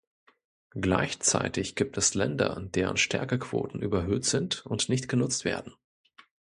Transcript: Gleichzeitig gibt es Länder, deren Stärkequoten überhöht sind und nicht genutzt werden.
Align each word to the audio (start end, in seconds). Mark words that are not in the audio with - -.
Gleichzeitig 0.73 1.75
gibt 1.75 1.95
es 1.95 2.15
Länder, 2.15 2.59
deren 2.73 2.97
Stärkequoten 2.97 3.83
überhöht 3.83 4.25
sind 4.25 4.65
und 4.65 4.89
nicht 4.89 5.07
genutzt 5.07 5.45
werden. 5.45 5.75